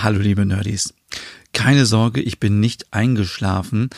[0.00, 0.94] Hallo liebe Nerdies.
[1.52, 3.90] Keine Sorge, ich bin nicht eingeschlafen,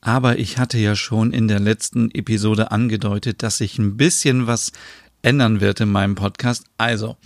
[0.00, 4.72] aber ich hatte ja schon in der letzten Episode angedeutet, dass sich ein bisschen was
[5.20, 6.64] ändern wird in meinem Podcast.
[6.78, 7.18] Also,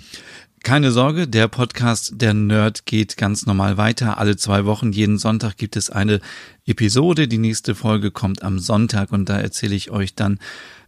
[0.65, 4.19] keine Sorge, der Podcast Der Nerd geht ganz normal weiter.
[4.19, 6.21] Alle zwei Wochen, jeden Sonntag gibt es eine
[6.67, 7.29] Episode.
[7.29, 10.41] Die nächste Folge kommt am Sonntag und da erzähle ich euch dann,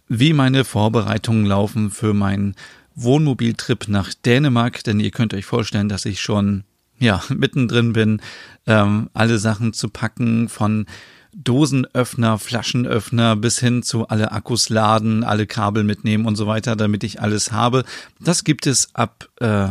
[0.08, 2.56] wie meine Vorbereitungen laufen für meinen
[2.96, 6.64] Wohnmobiltrip nach Dänemark, denn ihr könnt euch vorstellen, dass ich schon
[6.98, 8.20] ja mittendrin bin,
[8.66, 10.86] ähm, alle Sachen zu packen von
[11.34, 17.04] Dosenöffner, Flaschenöffner bis hin zu alle Akkus laden, alle Kabel mitnehmen und so weiter, damit
[17.04, 17.84] ich alles habe.
[18.18, 19.68] Das gibt es ab äh,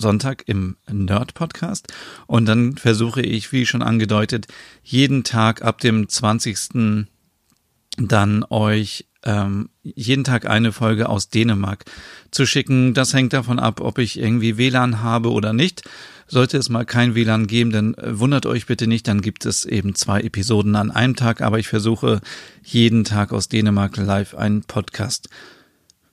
[0.00, 1.92] Sonntag im Nerd-Podcast.
[2.26, 4.46] Und dann versuche ich, wie schon angedeutet,
[4.82, 7.06] jeden Tag ab dem 20.
[8.08, 11.84] dann euch ähm, jeden Tag eine Folge aus Dänemark
[12.30, 12.94] zu schicken.
[12.94, 15.82] Das hängt davon ab, ob ich irgendwie WLAN habe oder nicht.
[16.26, 19.64] Sollte es mal kein WLAN geben, dann äh, wundert euch bitte nicht, dann gibt es
[19.64, 22.20] eben zwei Episoden an einem Tag, aber ich versuche
[22.62, 25.28] jeden Tag aus Dänemark live einen Podcast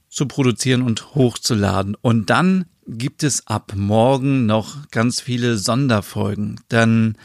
[0.10, 1.96] zu produzieren und hochzuladen.
[2.02, 6.60] Und dann gibt es ab morgen noch ganz viele Sonderfolgen.
[6.70, 7.18] Dann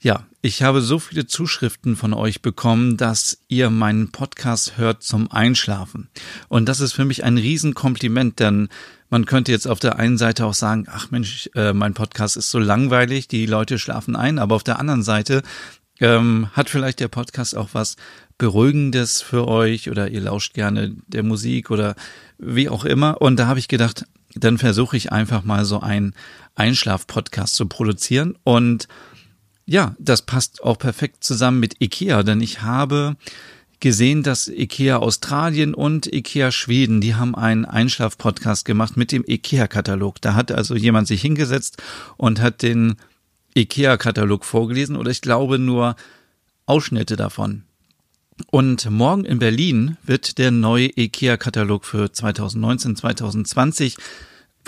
[0.00, 5.30] ja, ich habe so viele Zuschriften von euch bekommen, dass ihr meinen Podcast hört zum
[5.32, 6.08] Einschlafen.
[6.48, 8.68] Und das ist für mich ein Riesenkompliment, denn
[9.10, 12.50] man könnte jetzt auf der einen Seite auch sagen, ach Mensch, äh, mein Podcast ist
[12.50, 15.42] so langweilig, die Leute schlafen ein, aber auf der anderen Seite
[15.98, 17.96] ähm, hat vielleicht der Podcast auch was
[18.36, 21.96] Beruhigendes für euch oder ihr lauscht gerne der Musik oder
[22.38, 23.20] wie auch immer.
[23.20, 24.04] Und da habe ich gedacht,
[24.34, 26.14] dann versuche ich einfach mal so einen
[26.54, 28.86] Einschlaf-Podcast zu produzieren und
[29.68, 33.16] ja, das passt auch perfekt zusammen mit IKEA, denn ich habe
[33.80, 40.22] gesehen, dass IKEA Australien und IKEA Schweden, die haben einen Einschlaf-Podcast gemacht mit dem IKEA-Katalog.
[40.22, 41.82] Da hat also jemand sich hingesetzt
[42.16, 42.96] und hat den
[43.54, 45.96] IKEA-Katalog vorgelesen oder ich glaube nur
[46.64, 47.64] Ausschnitte davon.
[48.50, 53.96] Und morgen in Berlin wird der neue IKEA-Katalog für 2019, 2020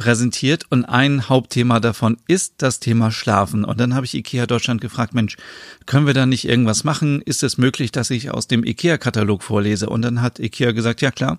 [0.00, 3.66] präsentiert und ein Hauptthema davon ist das Thema Schlafen.
[3.66, 5.36] Und dann habe ich IKEA Deutschland gefragt, Mensch,
[5.84, 7.20] können wir da nicht irgendwas machen?
[7.20, 9.90] Ist es möglich, dass ich aus dem IKEA-Katalog vorlese?
[9.90, 11.38] Und dann hat IKEA gesagt, ja klar,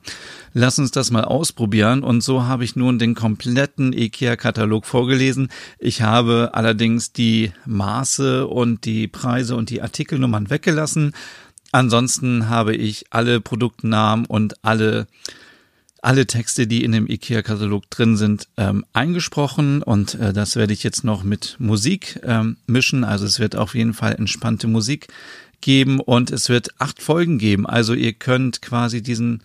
[0.53, 2.03] lass uns das mal ausprobieren.
[2.03, 5.49] Und so habe ich nun den kompletten IKEA-Katalog vorgelesen.
[5.79, 11.13] Ich habe allerdings die Maße und die Preise und die Artikelnummern weggelassen.
[11.71, 15.07] Ansonsten habe ich alle Produktnamen und alle
[16.01, 20.83] alle Texte, die in dem IKEA-Katalog drin sind, ähm, eingesprochen und äh, das werde ich
[20.83, 23.03] jetzt noch mit Musik ähm, mischen.
[23.03, 25.07] Also es wird auf jeden Fall entspannte Musik
[25.61, 27.67] geben und es wird acht Folgen geben.
[27.67, 29.41] Also ihr könnt quasi diesen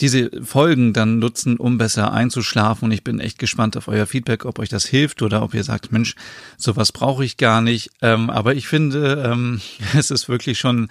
[0.00, 2.86] diese Folgen dann nutzen, um besser einzuschlafen.
[2.86, 5.64] Und ich bin echt gespannt auf euer Feedback, ob euch das hilft oder ob ihr
[5.64, 6.14] sagt, Mensch,
[6.58, 7.90] sowas brauche ich gar nicht.
[8.02, 9.60] Ähm, aber ich finde, ähm,
[9.96, 10.88] es ist wirklich schon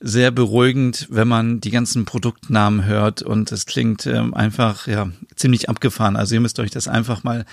[0.00, 5.68] sehr beruhigend, wenn man die ganzen Produktnamen hört und es klingt ähm, einfach ja ziemlich
[5.68, 6.16] abgefahren.
[6.16, 7.44] Also ihr müsst euch das einfach mal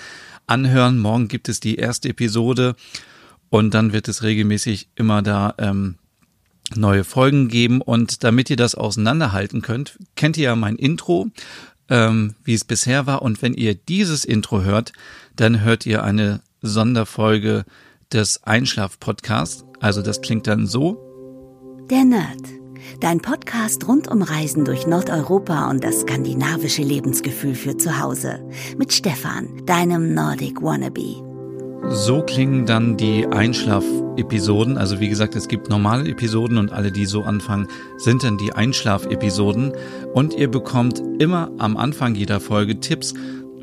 [0.46, 0.98] anhören.
[0.98, 2.74] Morgen gibt es die erste Episode
[3.50, 5.96] und dann wird es regelmäßig immer da ähm,
[6.74, 7.80] neue Folgen geben.
[7.80, 11.28] Und damit ihr das auseinanderhalten könnt, kennt ihr ja mein Intro,
[11.88, 13.22] ähm, wie es bisher war.
[13.22, 14.92] Und wenn ihr dieses Intro hört,
[15.36, 17.64] dann hört ihr eine Sonderfolge
[18.12, 19.64] des Einschlaf-Podcasts.
[19.80, 21.11] Also das klingt dann so.
[21.90, 22.40] Der Nerd.
[23.00, 28.40] Dein Podcast rund um Reisen durch Nordeuropa und das skandinavische Lebensgefühl für zu Hause.
[28.78, 31.22] Mit Stefan, deinem Nordic Wannabe.
[31.88, 34.78] So klingen dann die Einschlaf-Episoden.
[34.78, 38.52] Also wie gesagt, es gibt normale Episoden und alle, die so anfangen, sind dann die
[38.52, 39.72] Einschlaf-Episoden.
[40.14, 43.14] Und ihr bekommt immer am Anfang jeder Folge Tipps,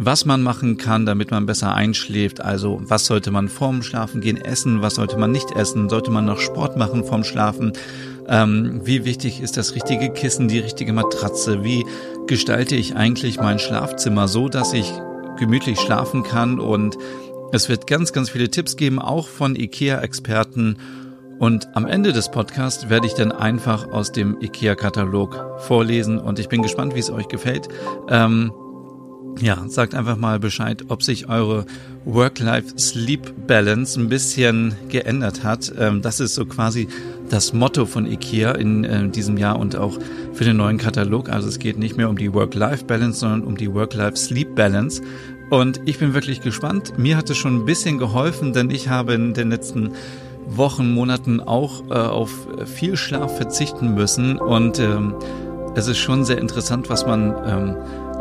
[0.01, 2.41] was man machen kann, damit man besser einschläft.
[2.41, 6.25] Also was sollte man vorm Schlafen gehen essen, was sollte man nicht essen, sollte man
[6.25, 7.73] noch Sport machen vorm Schlafen
[8.29, 11.63] ähm, wie wichtig ist das richtige Kissen, die richtige Matratze?
[11.63, 11.85] Wie
[12.27, 14.93] gestalte ich eigentlich mein Schlafzimmer so, dass ich
[15.37, 16.59] gemütlich schlafen kann?
[16.59, 16.97] Und
[17.51, 20.77] es wird ganz, ganz viele Tipps geben, auch von IKEA-Experten.
[21.39, 26.49] Und am Ende des Podcasts werde ich dann einfach aus dem IKEA-Katalog vorlesen und ich
[26.49, 27.67] bin gespannt, wie es euch gefällt.
[28.09, 28.51] Ähm,
[29.39, 31.65] ja, sagt einfach mal Bescheid, ob sich eure
[32.05, 35.71] Work-Life-Sleep-Balance ein bisschen geändert hat.
[35.77, 36.87] Ähm, das ist so quasi
[37.29, 39.97] das Motto von IKEA in äh, diesem Jahr und auch
[40.33, 41.29] für den neuen Katalog.
[41.29, 45.01] Also es geht nicht mehr um die Work-Life-Balance, sondern um die Work-Life-Sleep-Balance.
[45.49, 46.97] Und ich bin wirklich gespannt.
[46.97, 49.91] Mir hat es schon ein bisschen geholfen, denn ich habe in den letzten
[50.45, 52.31] Wochen, Monaten auch äh, auf
[52.65, 55.13] viel Schlaf verzichten müssen und ähm,
[55.79, 57.75] es ist schon sehr interessant, was man ähm,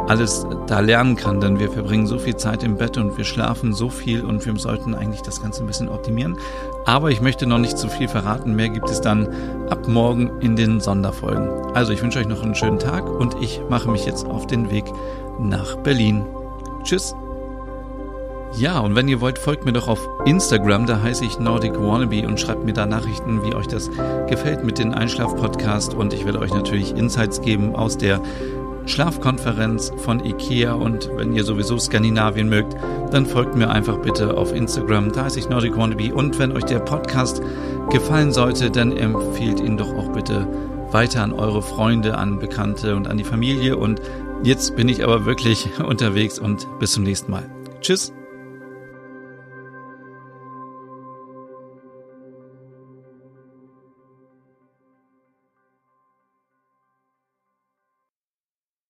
[0.08, 3.74] alles da lernen kann, denn wir verbringen so viel Zeit im Bett und wir schlafen
[3.74, 6.38] so viel und wir sollten eigentlich das Ganze ein bisschen optimieren.
[6.86, 8.54] Aber ich möchte noch nicht zu viel verraten.
[8.54, 9.28] Mehr gibt es dann
[9.68, 11.74] ab morgen in den Sonderfolgen.
[11.74, 14.70] Also ich wünsche euch noch einen schönen Tag und ich mache mich jetzt auf den
[14.70, 14.84] Weg
[15.38, 16.24] nach Berlin.
[16.84, 17.14] Tschüss.
[18.56, 22.26] Ja, und wenn ihr wollt, folgt mir doch auf Instagram, da heiße ich Nordic Wannabe
[22.26, 23.90] und schreibt mir da Nachrichten, wie euch das
[24.28, 28.20] gefällt mit den Einschlaf-Podcast und ich werde euch natürlich Insights geben aus der
[28.86, 32.74] Schlafkonferenz von IKEA und wenn ihr sowieso Skandinavien mögt,
[33.12, 36.64] dann folgt mir einfach bitte auf Instagram, da heiße ich Nordic Wannabe und wenn euch
[36.64, 37.42] der Podcast
[37.90, 40.48] gefallen sollte, dann empfehlt ihn doch auch bitte
[40.90, 44.00] weiter an eure Freunde, an Bekannte und an die Familie und
[44.42, 47.44] jetzt bin ich aber wirklich unterwegs und bis zum nächsten Mal.
[47.82, 48.17] Tschüss!